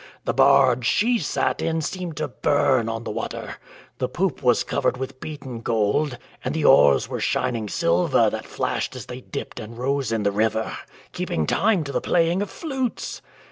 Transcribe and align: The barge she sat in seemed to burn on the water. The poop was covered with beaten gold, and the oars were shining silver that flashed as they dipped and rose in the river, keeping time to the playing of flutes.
The 0.25 0.33
barge 0.33 0.83
she 0.87 1.19
sat 1.19 1.61
in 1.61 1.79
seemed 1.79 2.17
to 2.17 2.27
burn 2.27 2.89
on 2.89 3.03
the 3.03 3.11
water. 3.11 3.57
The 3.99 4.09
poop 4.09 4.41
was 4.41 4.63
covered 4.63 4.97
with 4.97 5.19
beaten 5.19 5.61
gold, 5.61 6.17
and 6.43 6.55
the 6.55 6.65
oars 6.65 7.07
were 7.07 7.19
shining 7.19 7.69
silver 7.69 8.27
that 8.31 8.47
flashed 8.47 8.95
as 8.95 9.05
they 9.05 9.21
dipped 9.21 9.59
and 9.59 9.77
rose 9.77 10.11
in 10.11 10.23
the 10.23 10.31
river, 10.31 10.75
keeping 11.13 11.45
time 11.45 11.83
to 11.83 11.91
the 11.91 12.01
playing 12.01 12.41
of 12.41 12.49
flutes. 12.49 13.21